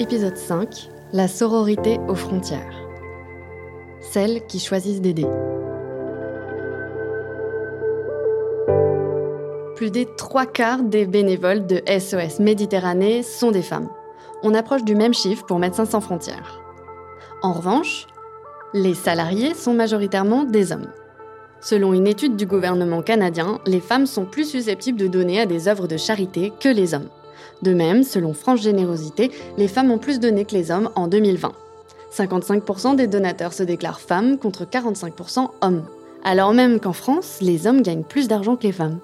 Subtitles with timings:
[0.00, 2.72] Épisode 5 La sororité aux frontières.
[4.00, 5.26] Celles qui choisissent d'aider.
[9.76, 13.90] Plus des trois quarts des bénévoles de SOS Méditerranée sont des femmes.
[14.42, 16.62] On approche du même chiffre pour Médecins sans frontières.
[17.42, 18.06] En revanche,
[18.72, 20.88] les salariés sont majoritairement des hommes.
[21.60, 25.68] Selon une étude du gouvernement canadien, les femmes sont plus susceptibles de donner à des
[25.68, 27.10] œuvres de charité que les hommes.
[27.62, 31.52] De même, selon France Générosité, les femmes ont plus donné que les hommes en 2020.
[32.12, 35.84] 55% des donateurs se déclarent femmes contre 45% hommes.
[36.24, 38.98] Alors même qu'en France, les hommes gagnent plus d'argent que les femmes.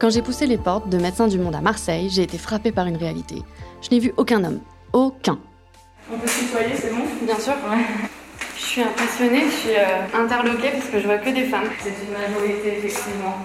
[0.00, 2.86] Quand j'ai poussé les portes de Médecins du Monde à Marseille, j'ai été frappée par
[2.86, 3.42] une réalité.
[3.82, 4.60] Je n'ai vu aucun homme.
[4.92, 5.38] Aucun.
[6.12, 7.02] On peut se tutoyer, c'est bon?
[7.22, 7.52] Bien sûr.
[8.56, 11.68] Je suis impressionnée, je suis euh, interloquée parce que je vois que des femmes.
[11.80, 13.36] C'est une majorité, effectivement.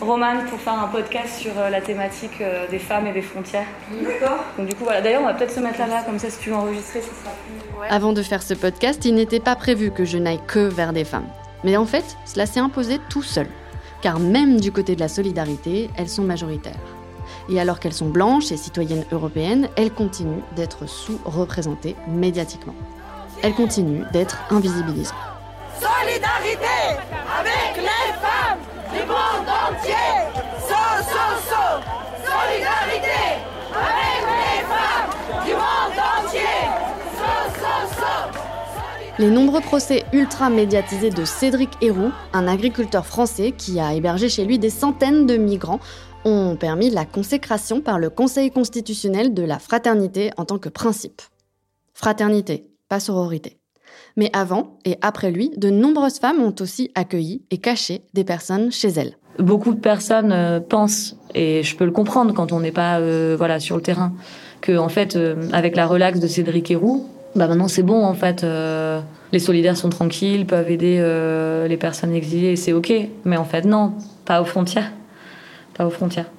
[0.00, 3.66] Romane pour faire un podcast sur euh, la thématique euh, des femmes et des frontières.
[3.90, 4.44] D'accord.
[4.58, 6.50] Donc du coup voilà, d'ailleurs on va peut-être se mettre là-bas, comme ça si tu
[6.50, 7.88] veux enregistrer, ce sera plus...
[7.88, 11.04] Avant de faire ce podcast, il n'était pas prévu que je n'aille que vers des
[11.04, 11.28] femmes.
[11.62, 13.46] Mais en fait, cela s'est imposé tout seul.
[14.02, 16.74] Car même du côté de la solidarité, elles sont majoritaires.
[17.48, 22.74] Et alors qu'elles sont blanches et citoyennes européennes, elles continuent d'être sous-représentées médiatiquement.
[23.42, 25.14] Elles continuent d'être invisibilisées.
[25.78, 27.00] Solidarité
[39.20, 44.44] Les nombreux procès ultra médiatisés de Cédric Héroux, un agriculteur français qui a hébergé chez
[44.44, 45.78] lui des centaines de migrants,
[46.24, 51.22] ont permis la consécration par le Conseil constitutionnel de la fraternité en tant que principe.
[51.92, 53.60] Fraternité, pas sororité.
[54.16, 58.72] Mais avant et après lui, de nombreuses femmes ont aussi accueilli et caché des personnes
[58.72, 59.16] chez elles.
[59.38, 63.36] Beaucoup de personnes euh, pensent, et je peux le comprendre quand on n'est pas euh,
[63.38, 64.12] voilà sur le terrain,
[64.60, 68.14] que en fait euh, avec la relaxe de Cédric Héroux, bah maintenant c'est bon en
[68.14, 68.44] fait.
[68.44, 69.00] euh,
[69.32, 72.92] les solidaires sont tranquilles, peuvent aider euh, les personnes exilées, c'est ok.
[73.24, 73.92] Mais en fait non,
[74.24, 74.92] pas aux frontières,
[75.76, 76.30] pas aux frontières.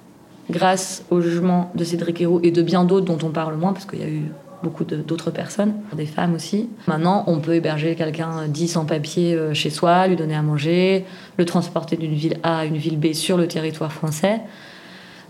[0.50, 3.86] Grâce au jugement de Cédric Héroux et de bien d'autres dont on parle moins, parce
[3.86, 4.32] qu'il y a eu
[4.64, 6.70] beaucoup d'autres personnes, des femmes aussi.
[6.88, 11.06] Maintenant, on peut héberger quelqu'un dit sans papier euh, chez soi, lui donner à manger,
[11.38, 14.42] le transporter d'une ville A à une ville B sur le territoire français.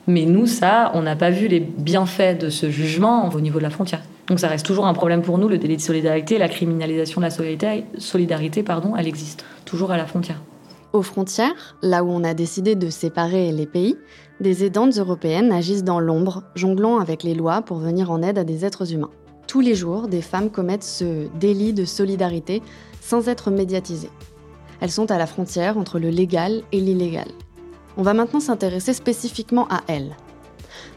[0.08, 3.64] Mais nous, ça, on n'a pas vu les bienfaits de ce jugement au niveau de
[3.64, 4.02] la frontière.
[4.28, 7.26] Donc ça reste toujours un problème pour nous, le délit de solidarité, la criminalisation de
[7.26, 10.42] la solidarité, solidarité pardon, elle existe toujours à la frontière.
[10.94, 13.98] Aux frontières, là où on a décidé de séparer les pays,
[14.40, 18.44] des aidantes européennes agissent dans l'ombre, jonglant avec les lois pour venir en aide à
[18.44, 19.12] des êtres humains.
[19.48, 22.62] Tous les jours, des femmes commettent ce délit de solidarité
[23.02, 24.10] sans être médiatisées.
[24.82, 27.28] Elles sont à la frontière entre le légal et l'illégal.
[27.98, 30.16] On va maintenant s'intéresser spécifiquement à elles.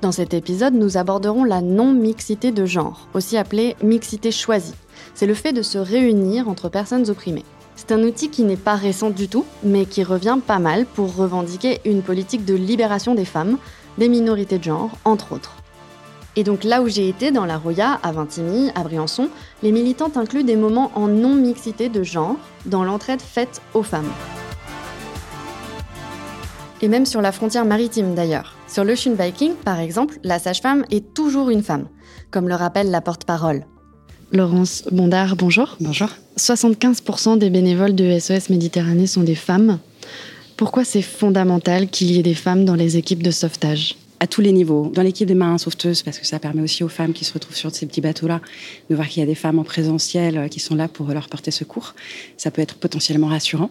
[0.00, 4.74] Dans cet épisode, nous aborderons la non-mixité de genre, aussi appelée mixité choisie.
[5.14, 7.44] C'est le fait de se réunir entre personnes opprimées.
[7.74, 11.16] C'est un outil qui n'est pas récent du tout, mais qui revient pas mal pour
[11.16, 13.58] revendiquer une politique de libération des femmes,
[13.98, 15.56] des minorités de genre, entre autres.
[16.36, 19.28] Et donc là où j'ai été, dans la Roya, à Vintimille, à Briançon,
[19.64, 24.12] les militantes incluent des moments en non-mixité de genre dans l'entraide faite aux femmes.
[26.82, 28.57] Et même sur la frontière maritime d'ailleurs.
[28.68, 31.88] Sur l'Ocean Viking, par exemple, la sage-femme est toujours une femme,
[32.30, 33.64] comme le rappelle la porte-parole.
[34.30, 35.78] Laurence Bondard, bonjour.
[35.80, 36.10] Bonjour.
[36.36, 39.78] 75% des bénévoles de SOS Méditerranée sont des femmes.
[40.58, 43.96] Pourquoi c'est fondamental qu'il y ait des femmes dans les équipes de sauvetage?
[44.20, 44.90] À tous les niveaux.
[44.92, 47.54] Dans l'équipe des marins sauveteuses, parce que ça permet aussi aux femmes qui se retrouvent
[47.54, 48.40] sur ces petits bateaux-là
[48.90, 51.28] de voir qu'il y a des femmes en présentiel euh, qui sont là pour leur
[51.28, 51.94] porter secours.
[52.36, 53.70] Ça peut être potentiellement rassurant.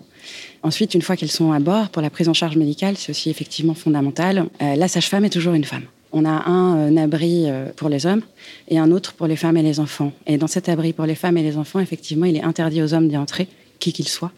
[0.64, 3.30] Ensuite, une fois qu'elles sont à bord, pour la prise en charge médicale, c'est aussi
[3.30, 4.46] effectivement fondamental.
[4.62, 5.84] Euh, la sage-femme est toujours une femme.
[6.14, 8.22] On a un euh, abri pour les hommes
[8.70, 10.14] et un autre pour les femmes et les enfants.
[10.28, 12.94] Et dans cet abri pour les femmes et les enfants, effectivement, il est interdit aux
[12.94, 13.50] hommes d'y entrer,
[13.80, 14.32] qui qu'ils soient.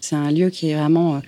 [0.00, 1.20] C'est un lieu qui est vraiment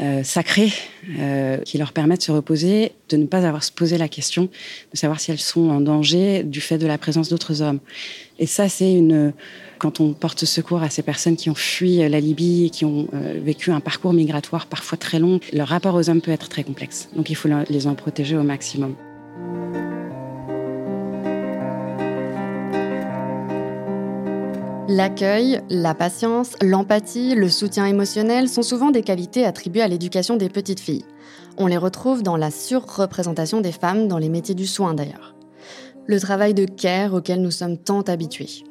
[0.00, 0.72] euh, sacré,
[1.18, 4.48] euh, qui leur permet de se reposer, de ne pas avoir se poser la question
[4.92, 7.78] de savoir si elles sont en danger du fait de la présence d'autres hommes.
[8.38, 9.32] Et ça, c'est une
[9.78, 13.06] quand on porte secours à ces personnes qui ont fui la Libye et qui ont
[13.14, 16.64] euh, vécu un parcours migratoire parfois très long, leur rapport aux hommes peut être très
[16.64, 17.08] complexe.
[17.14, 18.94] Donc il faut les en protéger au maximum.
[24.86, 30.50] L'accueil, la patience, l'empathie, le soutien émotionnel sont souvent des qualités attribuées à l'éducation des
[30.50, 31.06] petites filles.
[31.56, 35.34] On les retrouve dans la surreprésentation des femmes dans les métiers du soin d'ailleurs.
[36.06, 38.64] Le travail de care auquel nous sommes tant habitués.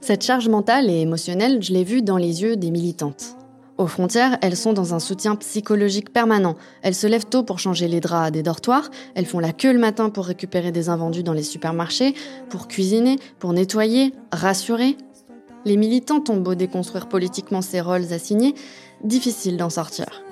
[0.00, 3.36] Cette charge mentale et émotionnelle, je l'ai vue dans les yeux des militantes.
[3.78, 6.56] Aux frontières, elles sont dans un soutien psychologique permanent.
[6.82, 9.78] Elles se lèvent tôt pour changer les draps des dortoirs, elles font la queue le
[9.78, 12.14] matin pour récupérer des invendus dans les supermarchés,
[12.48, 14.96] pour cuisiner, pour nettoyer, rassurer.
[15.66, 18.54] Les militants ont beau déconstruire politiquement ces rôles assignés,
[19.02, 20.22] difficile d'en sortir.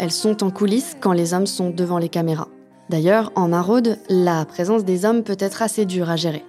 [0.00, 2.48] Elles sont en coulisses quand les hommes sont devant les caméras.
[2.88, 6.44] D'ailleurs, en maraude, la présence des hommes peut être assez dure à gérer.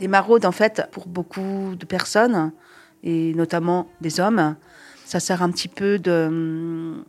[0.00, 2.52] Les maraudes, en fait, pour beaucoup de personnes,
[3.02, 4.54] et notamment des hommes,
[5.06, 7.04] ça sert un petit peu de hum,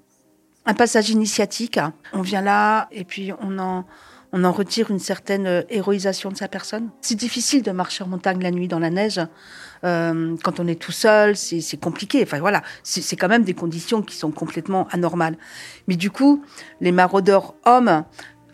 [0.65, 1.77] un passage initiatique.
[2.13, 3.83] On vient là et puis on en
[4.33, 6.89] on en retire une certaine euh, héroïsation de sa personne.
[7.01, 9.19] C'est difficile de marcher en montagne la nuit dans la neige.
[9.83, 12.21] Euh, quand on est tout seul, c'est compliqué.
[12.23, 15.37] Enfin voilà, c'est quand même des conditions qui sont complètement anormales.
[15.87, 16.43] Mais du coup,
[16.79, 18.03] les maraudeurs hommes,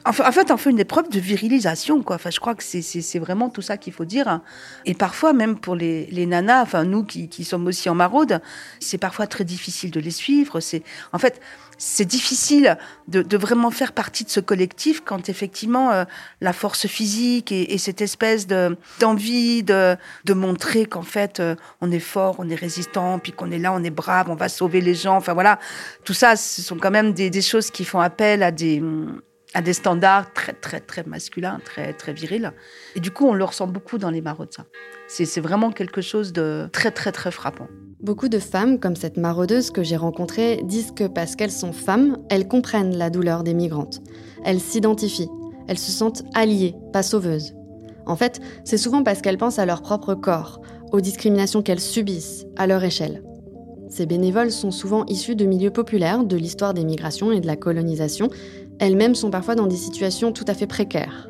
[0.05, 2.15] en fait, on fait une épreuve de virilisation, quoi.
[2.15, 4.39] Enfin, je crois que c'est vraiment tout ça qu'il faut dire.
[4.85, 8.39] Et parfois, même pour les, les nanas, enfin nous qui, qui sommes aussi en maraude,
[8.79, 10.61] c'est parfois très difficile de les suivre.
[10.61, 10.81] C'est
[11.11, 11.41] en fait,
[11.77, 12.77] c'est difficile
[13.07, 16.05] de, vraiment faire partie de ce collectif quand effectivement euh,
[16.41, 19.95] la force physique et, cette espèce de d'envie de,
[20.25, 23.71] de montrer qu'en fait euh, on est fort, on est résistant, puis qu'on est là,
[23.73, 25.15] on est brave, on va sauver les gens.
[25.15, 25.59] Enfin voilà,
[26.03, 28.81] tout ça, ce sont quand même des, des choses qui font appel à des
[29.53, 32.51] à des standards très très très masculins, très très virils.
[32.95, 34.53] Et du coup, on le ressent beaucoup dans les maraudes.
[34.53, 34.65] Ça,
[35.07, 37.67] c'est vraiment quelque chose de très très très frappant.
[38.01, 42.17] Beaucoup de femmes, comme cette maraudeuse que j'ai rencontrée, disent que parce qu'elles sont femmes,
[42.29, 44.01] elles comprennent la douleur des migrantes.
[44.45, 45.29] Elles s'identifient.
[45.67, 47.53] Elles se sentent alliées, pas sauveuses.
[48.05, 50.61] En fait, c'est souvent parce qu'elles pensent à leur propre corps,
[50.91, 53.23] aux discriminations qu'elles subissent, à leur échelle.
[53.89, 57.55] Ces bénévoles sont souvent issus de milieux populaires, de l'histoire des migrations et de la
[57.55, 58.29] colonisation.
[58.79, 61.29] Elles-mêmes sont parfois dans des situations tout à fait précaires.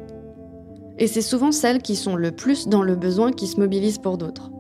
[1.00, 4.18] Et c'est souvent celles qui sont le plus dans le besoin qui se mobilisent pour
[4.18, 4.52] d'autres.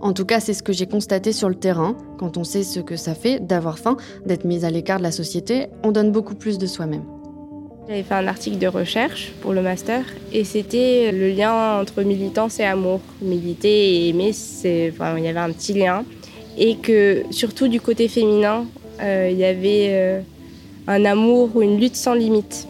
[0.00, 1.96] En tout cas, c'est ce que j'ai constaté sur le terrain.
[2.18, 3.96] Quand on sait ce que ça fait d'avoir faim,
[4.26, 7.04] d'être mise à l'écart de la société, on donne beaucoup plus de soi-même.
[7.88, 12.60] J'avais fait un article de recherche pour le master et c'était le lien entre militance
[12.60, 13.00] et amour.
[13.22, 16.04] Militer et aimer, c'est, il y avait un petit lien.
[16.58, 18.66] Et que surtout du côté féminin,
[19.00, 20.20] euh, il y avait euh,
[20.88, 22.66] un amour ou une lutte sans limite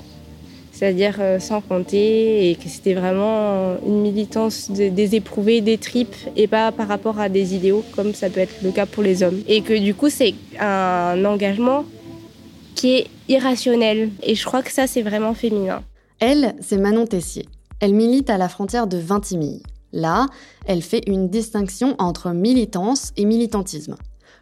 [0.78, 6.46] c'est-à-dire euh, sans compter, et que c'était vraiment une militance des éprouvés, des tripes, et
[6.46, 9.42] pas par rapport à des idéaux, comme ça peut être le cas pour les hommes.
[9.48, 11.84] Et que du coup, c'est un engagement
[12.76, 14.10] qui est irrationnel.
[14.22, 15.82] Et je crois que ça, c'est vraiment féminin.
[16.20, 17.46] Elle, c'est Manon Tessier.
[17.80, 19.62] Elle milite à la frontière de Vintimille.
[19.92, 20.26] Là,
[20.66, 23.96] elle fait une distinction entre militance et militantisme.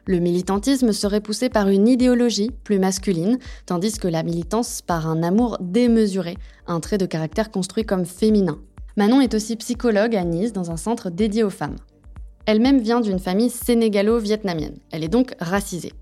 [0.09, 5.25] Le militantisme serait poussé par une idéologie plus masculine, tandis que la militance par un
[5.25, 6.37] amour démesuré,
[6.69, 8.59] un trait de caractère construit comme féminin.
[8.97, 11.75] Manon est aussi psychologue à Nice dans un centre dédié aux femmes.
[12.47, 14.79] Elle-même vient d'une famille sénégalo-vietnamienne.
[14.93, 15.93] Elle est donc racisée.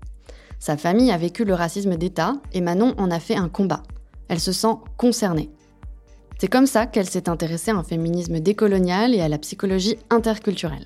[0.59, 3.81] Sa famille a vécu le racisme d'État et Manon en a fait un combat.
[4.27, 5.49] Elle se sent concernée.
[6.37, 10.85] C'est comme ça qu'elle s'est intéressée à un féminisme décolonial et à la psychologie interculturelle.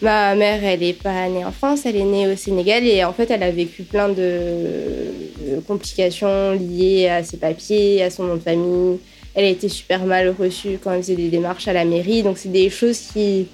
[0.00, 3.12] Ma mère, elle n'est pas née en France, elle est née au Sénégal et en
[3.12, 8.40] fait, elle a vécu plein de, complications liées à ses papiers, à son nom de
[8.40, 8.98] famille.
[9.34, 12.22] Elle a été super mal reçue quand elle faisait des démarches à la mairie.
[12.22, 13.48] Donc, c'est des choses qui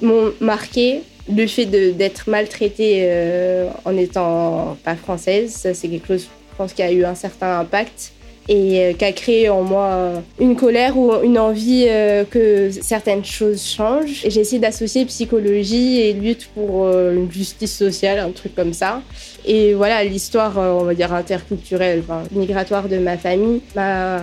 [0.00, 1.02] m'ont marqué.
[1.28, 6.72] Le fait d'être maltraitée euh, en étant pas française, ça, c'est quelque chose, je pense,
[6.72, 8.12] qui a eu un certain impact
[8.48, 12.70] et euh, qui a créé en moi euh, une colère ou une envie euh, que
[12.70, 14.24] certaines choses changent.
[14.24, 19.02] Et j'ai essayé d'associer psychologie et lutte pour une justice sociale, un truc comme ça.
[19.44, 24.20] Et voilà, l'histoire, on va dire, interculturelle, migratoire de ma famille m'a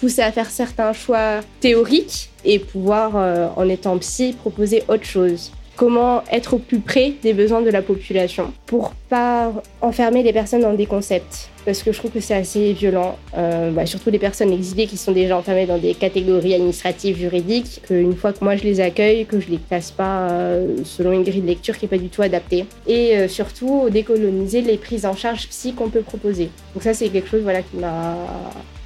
[0.00, 3.16] poussé à faire certains choix théoriques et pouvoir,
[3.56, 7.82] en étant psy, proposer autre chose comment être au plus près des besoins de la
[7.82, 12.34] population pour pas enfermer les personnes dans des concepts parce que je trouve que c'est
[12.34, 16.54] assez violent, euh, bah, surtout les personnes exilées qui sont déjà enfermées dans des catégories
[16.54, 20.76] administratives, juridiques, qu'une fois que moi je les accueille, que je les classe pas euh,
[20.84, 22.66] selon une grille de lecture qui n'est pas du tout adaptée.
[22.86, 26.50] Et euh, surtout, décoloniser les prises en charge psy qu'on peut proposer.
[26.72, 28.14] Donc ça, c'est quelque chose voilà, qui m'a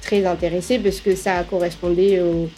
[0.01, 2.49] très intéressée parce que ça correspondait au,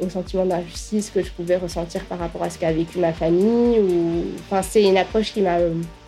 [0.00, 3.80] au sentiment d'injustice que je pouvais ressentir par rapport à ce qu'a vécu ma famille.
[3.80, 4.24] Ou...
[4.40, 5.58] Enfin, c'est une approche qui m'a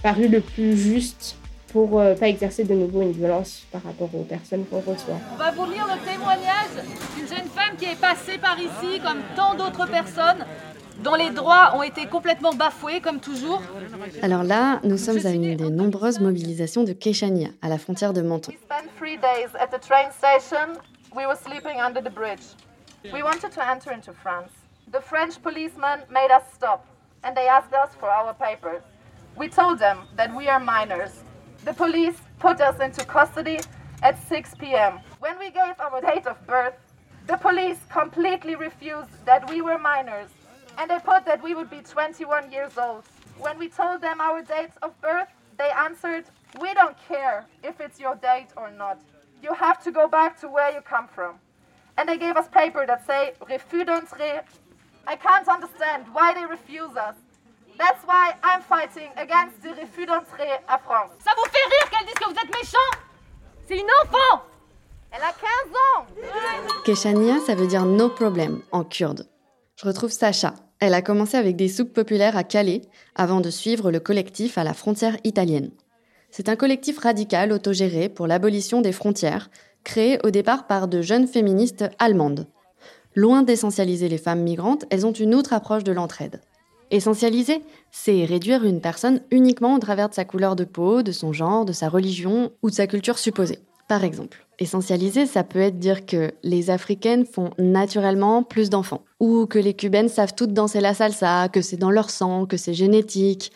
[0.03, 1.37] paru le plus juste
[1.73, 5.19] pour ne euh, pas exercer de nouveau une violence par rapport aux personnes qu'on reçoit.
[5.33, 6.85] On va vous lire le témoignage
[7.17, 10.45] d'une jeune femme qui est passée par ici, comme tant d'autres personnes,
[11.03, 13.63] dont les droits ont été complètement bafoués, comme toujours.
[14.23, 18.23] Alors là, nous sommes à une des nombreuses mobilisations de Keshania, à la frontière de
[18.23, 18.53] Menton.
[21.13, 21.27] We
[23.23, 24.53] wanted to enter into France.
[24.91, 26.87] The French policemen made us stop.
[27.23, 28.83] and they asked us for our papers.
[29.37, 31.23] We told them that we are minors.
[31.65, 33.61] The police put us into custody
[34.03, 35.01] at 6 p.m.
[35.19, 36.75] When we gave our date of birth,
[37.27, 40.31] the police completely refused that we were minors,
[40.79, 43.05] and they put that we would be 21 years old.
[43.39, 45.29] When we told them our dates of birth,
[45.59, 46.25] they answered,
[46.59, 48.99] We don't care if it's your date or not.
[49.43, 51.39] You have to go back to where you come from.
[52.01, 54.41] And they gave us paper that say refus d'entrée.
[55.07, 57.15] I can't understand why they refuse us.
[57.77, 61.11] That's why I'm fighting against the refus d'entrée à France.
[61.23, 62.91] Ça vous fait rire qu'elle dise que vous êtes méchant?
[63.69, 64.43] C'est une enfant
[65.13, 69.29] Elle a 15 ans Keshania, ça veut dire no problem en kurde.
[69.77, 70.55] Je retrouve Sacha.
[70.79, 72.81] Elle a commencé avec des souks populaires à Calais
[73.15, 75.71] avant de suivre le collectif à la frontière italienne.
[76.31, 79.51] C'est un collectif radical autogéré pour l'abolition des frontières,
[79.85, 82.47] créé au départ par de jeunes féministes allemandes.
[83.15, 86.41] Loin d'essentialiser les femmes migrantes, elles ont une autre approche de l'entraide.
[86.93, 91.33] Essentialiser, c'est réduire une personne uniquement au travers de sa couleur de peau, de son
[91.33, 93.61] genre, de sa religion ou de sa culture supposée.
[93.89, 99.47] Par exemple, essentialiser, ça peut être dire que les Africaines font naturellement plus d'enfants, ou
[99.47, 102.75] que les Cubaines savent toutes danser la salsa, que c'est dans leur sang, que c'est
[102.75, 103.53] génétique.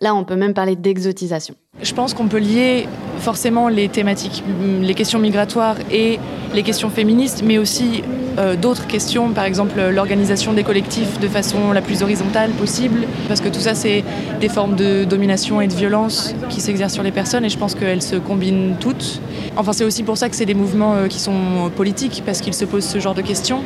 [0.00, 1.54] Là, on peut même parler d'exotisation.
[1.82, 2.86] Je pense qu'on peut lier
[3.18, 4.42] forcément les thématiques,
[4.82, 6.18] les questions migratoires et
[6.54, 8.02] les questions féministes, mais aussi
[8.38, 13.40] euh, d'autres questions, par exemple l'organisation des collectifs de façon la plus horizontale possible, parce
[13.40, 14.04] que tout ça, c'est
[14.40, 17.74] des formes de domination et de violence qui s'exercent sur les personnes, et je pense
[17.74, 19.20] qu'elles se combinent toutes.
[19.56, 22.54] Enfin, c'est aussi pour ça que c'est des mouvements euh, qui sont politiques, parce qu'ils
[22.54, 23.62] se posent ce genre de questions,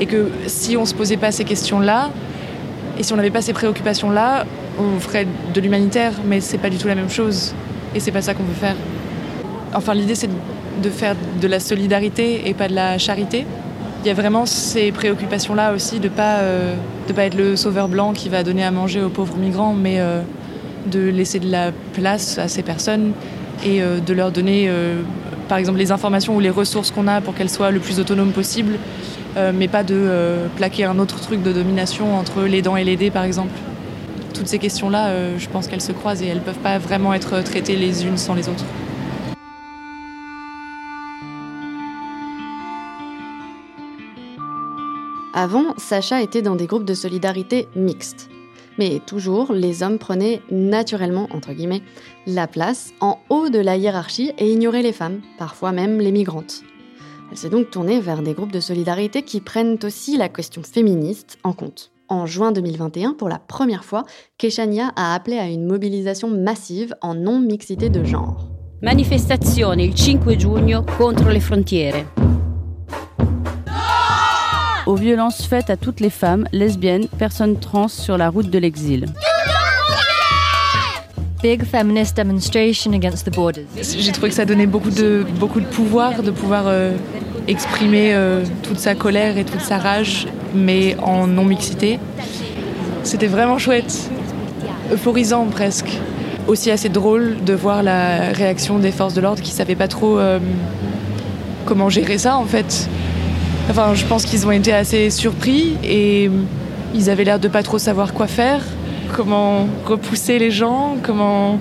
[0.00, 2.10] et que si on ne se posait pas ces questions-là,
[2.98, 4.44] et si on n'avait pas ces préoccupations-là,
[4.78, 7.54] on ferait de l'humanitaire, mais c'est pas du tout la même chose.
[7.94, 8.76] Et c'est pas ça qu'on veut faire.
[9.74, 10.28] Enfin, l'idée, c'est
[10.82, 13.46] de faire de la solidarité et pas de la charité.
[14.04, 16.74] Il y a vraiment ces préoccupations-là aussi de pas euh,
[17.14, 20.22] pas être le sauveur blanc qui va donner à manger aux pauvres migrants, mais euh,
[20.86, 23.12] de laisser de la place à ces personnes
[23.64, 24.70] et euh, de leur donner,
[25.48, 28.32] par exemple, les informations ou les ressources qu'on a pour qu'elles soient le plus autonomes
[28.32, 28.78] possible,
[29.36, 33.10] mais pas de plaquer un autre truc de domination entre les dents et les dés,
[33.10, 33.52] par exemple
[34.34, 37.42] toutes ces questions-là, je pense qu'elles se croisent et elles ne peuvent pas vraiment être
[37.42, 38.64] traitées les unes sans les autres.
[45.34, 48.28] Avant, Sacha était dans des groupes de solidarité mixtes.
[48.78, 51.82] Mais toujours, les hommes prenaient naturellement, entre guillemets,
[52.26, 56.62] la place en haut de la hiérarchie et ignoraient les femmes, parfois même les migrantes.
[57.32, 61.38] Elle s'est donc tournée vers des groupes de solidarité qui prennent aussi la question féministe
[61.44, 61.90] en compte.
[62.10, 64.04] En juin 2021, pour la première fois,
[64.36, 68.50] Keshania a appelé à une mobilisation massive en non-mixité de genre.
[68.82, 72.04] Manifestazione il 5 giugno contro le frontiere.
[74.84, 79.06] Aux violences faites à toutes les femmes, lesbiennes, personnes trans sur la route de l'exil.
[81.42, 83.64] Big feminist demonstration against the borders.
[83.76, 86.94] J'ai trouvé que ça donnait beaucoup de, beaucoup de pouvoir, de pouvoir euh,
[87.48, 91.98] exprimer euh, toute sa colère et toute sa rage, mais en non-mixité.
[93.02, 94.08] C'était vraiment chouette,
[94.92, 95.90] euphorisant presque.
[96.46, 99.88] Aussi assez drôle de voir la réaction des forces de l'ordre qui ne savaient pas
[99.88, 100.38] trop euh,
[101.66, 102.88] comment gérer ça en fait.
[103.68, 106.30] Enfin, je pense qu'ils ont été assez surpris et
[106.94, 108.60] ils avaient l'air de pas trop savoir quoi faire,
[109.14, 111.58] comment repousser les gens, comment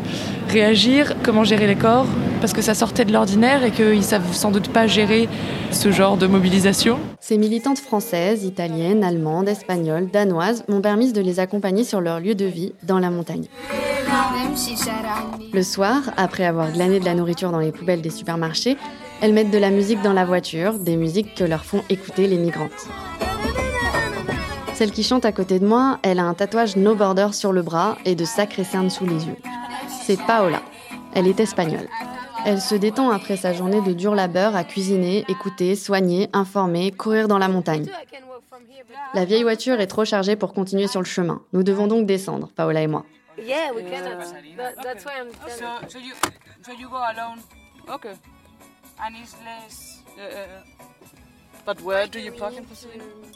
[0.49, 2.07] réagir, comment gérer les corps,
[2.39, 5.29] parce que ça sortait de l'ordinaire et qu'ils savent sans doute pas gérer
[5.71, 6.99] ce genre de mobilisation.
[7.19, 12.35] Ces militantes françaises, italiennes, allemandes, espagnoles, danoises m'ont permis de les accompagner sur leur lieu
[12.35, 13.45] de vie dans la montagne.
[15.53, 18.77] Le soir, après avoir glané de la nourriture dans les poubelles des supermarchés,
[19.21, 22.37] elles mettent de la musique dans la voiture, des musiques que leur font écouter les
[22.37, 22.87] migrantes.
[24.81, 27.61] Celle qui chante à côté de moi, elle a un tatouage No Border sur le
[27.61, 29.35] bras et de sacrés cernes sous les yeux.
[30.01, 30.63] C'est Paola.
[31.13, 31.87] Elle est espagnole.
[32.47, 37.27] Elle se détend après sa journée de dur labeur à cuisiner, écouter, soigner, informer, courir
[37.27, 37.91] dans la montagne.
[39.13, 41.43] La vieille voiture est trop chargée pour continuer sur le chemin.
[41.53, 43.05] Nous devons donc descendre, Paola et moi.
[43.37, 44.33] Yeah, we cannot.
[44.57, 46.13] That, that's why I'm So, so you,
[46.65, 47.37] so you go alone.
[47.87, 48.15] Okay.
[48.99, 50.01] And it's less.
[51.67, 52.65] But where do you park in?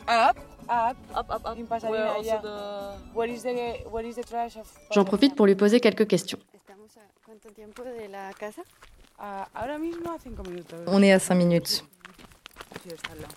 [0.08, 0.36] Up,
[0.70, 1.58] up, up, up, up.
[1.58, 2.42] In Pasadena, where also yeah.
[2.42, 2.98] the.
[3.14, 3.54] What is the
[3.90, 4.68] what is the trash of?
[4.92, 6.40] J'en profite pour lui poser quelques questions.
[9.18, 10.80] Ahora mismo a cinco minutos.
[10.88, 11.84] On est à 5 minutes.
[12.84, 13.34] Sí, está al lado.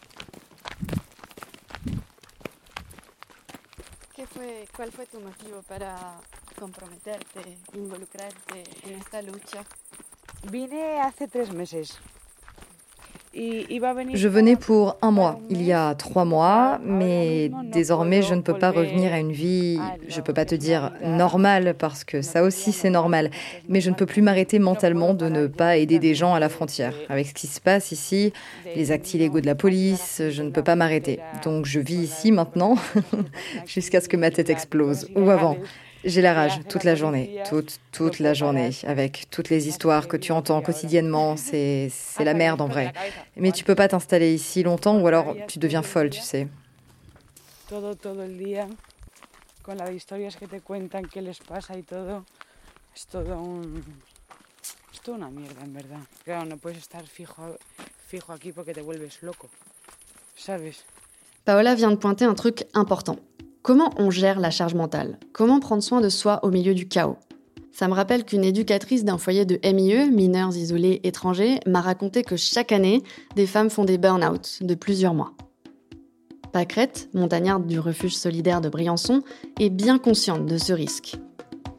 [4.14, 6.20] ¿Qué fue, ¿Cuál fue tu motivo para
[6.58, 9.64] comprometerte, involucrarte en esta lucha?
[10.50, 11.98] Vine hace tres meses.
[13.34, 18.54] Je venais pour un mois, il y a trois mois, mais désormais je ne peux
[18.54, 22.42] pas revenir à une vie, je ne peux pas te dire normale, parce que ça
[22.42, 23.30] aussi c'est normal,
[23.68, 26.48] mais je ne peux plus m'arrêter mentalement de ne pas aider des gens à la
[26.48, 26.94] frontière.
[27.08, 28.32] Avec ce qui se passe ici,
[28.74, 31.20] les actes illégaux de la police, je ne peux pas m'arrêter.
[31.44, 32.76] Donc je vis ici maintenant,
[33.66, 35.56] jusqu'à ce que ma tête explose, ou avant.
[36.04, 40.16] J'ai la rage toute la journée, toute, toute la journée, avec toutes les histoires que
[40.16, 41.36] tu entends quotidiennement.
[41.36, 42.92] C'est, c'est la merde en vrai.
[43.36, 46.48] Mais tu peux pas t'installer ici longtemps ou alors tu deviens folle, tu sais.
[61.44, 63.16] Paola vient de pointer un truc important.
[63.68, 65.18] Comment on gère la charge mentale?
[65.34, 67.18] Comment prendre soin de soi au milieu du chaos?
[67.70, 72.36] Ça me rappelle qu'une éducatrice d'un foyer de MIE, mineurs isolés étrangers, m'a raconté que
[72.36, 73.02] chaque année,
[73.36, 75.34] des femmes font des burn-out de plusieurs mois.
[76.50, 79.20] Pâquerette, montagnarde du refuge solidaire de Briançon,
[79.60, 81.18] est bien consciente de ce risque.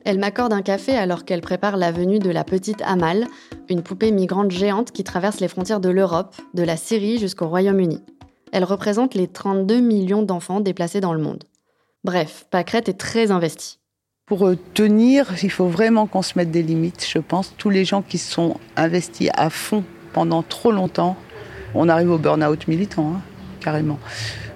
[0.06, 3.26] Elle m'accorde un café alors qu'elle prépare la venue de la petite Amal,
[3.68, 8.04] une poupée migrante géante qui traverse les frontières de l'Europe, de la Syrie jusqu'au Royaume-Uni.
[8.52, 11.46] Elle représente les 32 millions d'enfants déplacés dans le monde.
[12.06, 13.78] Bref, Pâquerette est très investie.
[14.26, 17.54] Pour euh, tenir, il faut vraiment qu'on se mette des limites, je pense.
[17.58, 21.18] Tous les gens qui sont investis à fond pendant trop longtemps,
[21.76, 23.22] on arrive au burn-out militant, hein,
[23.60, 24.00] carrément.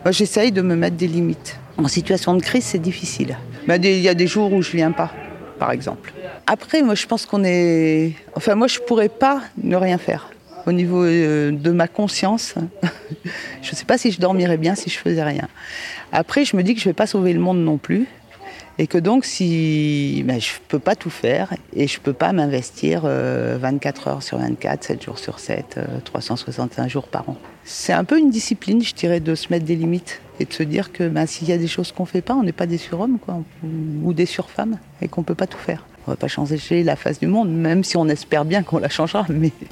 [0.05, 1.59] Moi, j'essaye de me mettre des limites.
[1.77, 3.37] En situation de crise, c'est difficile.
[3.67, 5.11] Il y a des jours où je viens pas,
[5.59, 6.13] par exemple.
[6.47, 8.13] Après, moi, je pense qu'on est.
[8.35, 10.29] Enfin, moi, je pourrais pas ne rien faire.
[10.65, 12.55] Au niveau euh, de ma conscience,
[13.61, 15.47] je ne sais pas si je dormirais bien si je faisais rien.
[16.11, 18.07] Après, je me dis que je ne vais pas sauver le monde non plus.
[18.79, 22.13] Et que donc, si ben, je ne peux pas tout faire et je ne peux
[22.13, 27.29] pas m'investir 24 euh, heures sur 24, 7 jours sur 7, 365 euh, jours par
[27.29, 27.37] an.
[27.65, 30.63] C'est un peu une discipline, je dirais, de se mettre des limites et de se
[30.63, 32.65] dire que ben, s'il y a des choses qu'on ne fait pas, on n'est pas
[32.65, 33.19] des surhommes
[34.03, 35.85] ou des surfemmes et qu'on ne peut pas tout faire.
[36.05, 38.89] On va pas changer la face du monde, même si on espère bien qu'on la
[38.89, 39.25] changera.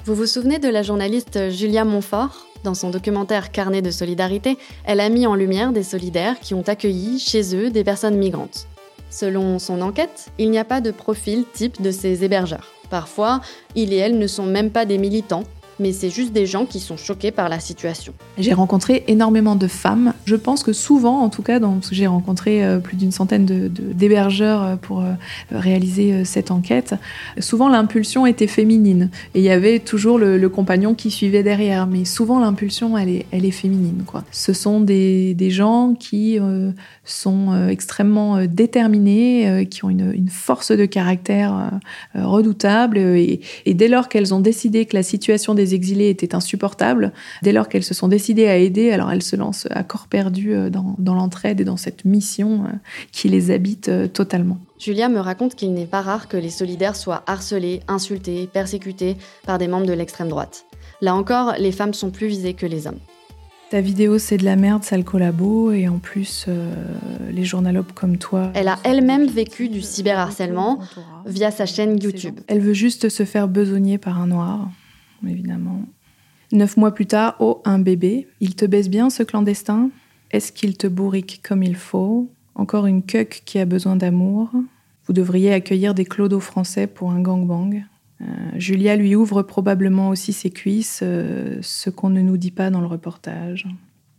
[0.06, 2.48] Vous vous souvenez de la journaliste Julia Montfort?
[2.64, 6.62] Dans son documentaire Carnet de solidarité, elle a mis en lumière des solidaires qui ont
[6.62, 8.68] accueilli chez eux des personnes migrantes.
[9.10, 12.68] Selon son enquête, il n'y a pas de profil type de ces hébergeurs.
[12.90, 13.42] Parfois,
[13.75, 15.44] il et elle ne sont même pas des militants,
[15.81, 18.13] mais c'est juste des gens qui sont choqués par la situation.
[18.37, 20.13] J'ai rencontré énormément de femmes.
[20.25, 21.59] Je pense que souvent, en tout cas,
[21.91, 25.13] j'ai rencontré euh, plus d'une centaine d'hébergeurs de, pour euh,
[25.51, 26.96] réaliser euh, cette enquête.
[27.39, 31.87] Souvent, l'impulsion était féminine et il y avait toujours le, compagnon qui suivait derrière.
[31.87, 34.03] Mais souvent, l'impulsion, elle est, elle est féminine.
[34.31, 36.37] Ce sont des, des gens qui
[37.05, 41.72] sont extrêmement déterminés, qui ont une, une force de caractère
[42.15, 42.98] redoutable.
[42.98, 47.14] Et, et dès lors qu'elles ont décidé que la situation des exilés était insupportable.
[47.42, 50.53] Dès lors qu'elles se sont décidées à aider, alors elles se lancent à corps perdu
[50.53, 52.68] euh, dans, l'entraide et dans cette mission euh,
[53.12, 54.57] qui les habite euh, totalement.
[54.79, 59.57] Julia me raconte qu'il n'est pas rare que les solidaires soient harcelés, insultés, persécutés par
[59.57, 60.66] des membres de l'extrême droite.
[61.01, 63.00] Là encore, les femmes sont plus visées que les hommes.
[63.70, 66.48] Ta vidéo, c'est de la merde, ça le collabo, et en plus,
[67.31, 68.51] les journalopes comme toi.
[68.53, 70.79] Elle a elle-même vécu du cyberharcèlement
[71.25, 72.42] via sa chaîne YouTube.
[72.48, 74.68] Elle veut juste se faire besogner par un noir
[75.27, 75.86] évidemment.
[76.51, 78.27] Neuf mois plus tard, oh, un bébé.
[78.42, 79.90] Il te baisse bien, ce clandestin?
[80.31, 82.29] Est-ce qu'il te bourrique comme il faut?
[82.55, 84.51] Encore une cuck qui a besoin d'amour
[85.05, 87.84] Vous devriez accueillir des clodos français pour un gangbang.
[88.22, 92.70] Euh, Julia lui ouvre probablement aussi ses cuisses, euh, ce qu'on ne nous dit pas
[92.70, 93.68] dans le reportage.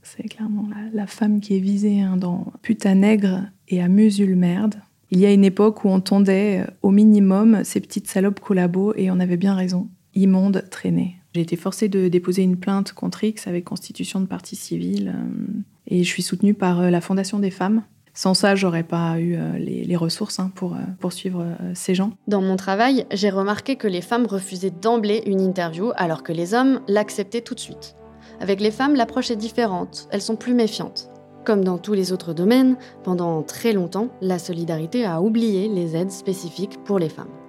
[0.02, 4.76] C'est clairement la, femme qui est visée hein, dans Putain nègre et à musul merde.
[5.10, 8.94] Il y a une époque où on tondait euh, au minimum ces petites salopes collabos
[8.96, 11.16] et on avait bien raison immonde traînée.
[11.34, 15.60] J'ai été forcée de déposer une plainte contre X avec constitution de partie civile euh,
[15.86, 17.82] et je suis soutenue par euh, la Fondation des femmes.
[18.14, 22.12] Sans ça, j'aurais pas eu euh, les, ressources hein, pour poursuivre ces gens.
[22.28, 26.52] Dans mon travail, j'ai remarqué que les femmes refusaient d'emblée une interview alors que les
[26.52, 27.96] hommes l'acceptaient tout de suite.
[28.40, 31.10] Avec les femmes, l'approche est différente, elles sont plus méfiantes.
[31.44, 36.12] Comme dans tous les autres domaines, pendant très longtemps, la solidarité a oublié les aides
[36.12, 37.41] spécifiques pour les femmes.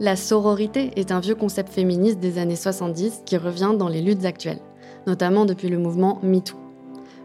[0.00, 4.24] La sororité est un vieux concept féministe des années 70 qui revient dans les luttes
[4.24, 4.60] actuelles,
[5.08, 6.56] notamment depuis le mouvement MeToo.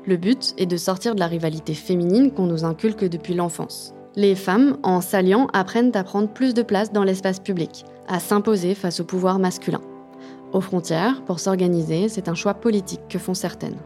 [0.08, 3.94] Le but est de sortir de la rivalité féminine qu'on nous inculque depuis l'enfance.
[4.16, 8.74] Les femmes, en s'alliant, apprennent à prendre plus de place dans l'espace public, à s'imposer
[8.74, 9.82] face au pouvoir masculin.
[10.52, 13.78] Aux frontières, pour s'organiser, c'est un choix politique que font certaines.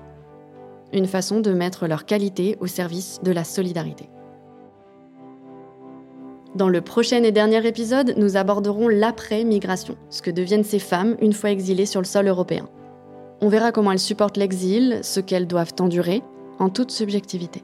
[0.94, 4.10] Une façon de mettre leur qualité au service de la solidarité.
[6.58, 11.34] Dans le prochain et dernier épisode, nous aborderons l'après-migration, ce que deviennent ces femmes une
[11.34, 12.68] fois exilées sur le sol européen.
[13.42, 16.24] On verra comment elles supportent l'exil, ce qu'elles doivent endurer,
[16.58, 17.62] en toute subjectivité.